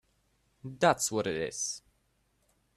That’s 0.63 1.11
what 1.11 1.27
it 1.27 1.35
is! 1.35 1.83